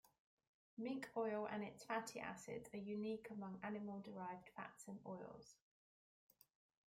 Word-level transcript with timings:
Mink 0.79 1.07
oil 1.15 1.47
and 1.51 1.63
its 1.63 1.83
fatty 1.83 2.19
acids 2.19 2.67
are 2.73 2.77
unique 2.77 3.27
among 3.29 3.59
animal-derived 3.61 4.49
fats 4.55 4.87
and 4.87 4.99
oils. 5.05 5.57